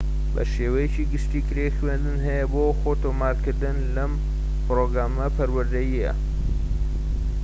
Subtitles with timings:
[0.33, 4.13] بە شێوەیەکی گشتی کرێی خوێندن هەیە بۆ خۆتۆمارکردن لەم
[4.65, 6.15] پرۆگرامە پەروەردەییانە